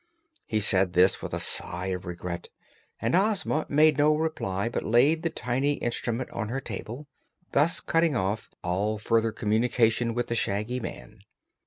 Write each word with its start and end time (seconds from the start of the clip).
He 0.47 0.61
said 0.61 0.93
this 0.93 1.21
with 1.21 1.31
a 1.31 1.39
sigh 1.39 1.85
of 1.93 2.07
regret, 2.07 2.49
and 2.99 3.15
Ozma 3.15 3.67
made 3.69 3.99
no 3.99 4.15
reply 4.15 4.67
but 4.67 4.83
laid 4.83 5.21
the 5.21 5.29
tiny 5.29 5.73
instrument 5.73 6.31
on 6.31 6.49
her 6.49 6.59
table, 6.59 7.07
thus 7.51 7.79
cutting 7.79 8.15
off 8.15 8.49
all 8.63 8.97
further 8.97 9.31
communication 9.31 10.15
with 10.15 10.25
the 10.25 10.33
Shaggy 10.33 10.79
Man. 10.79 11.19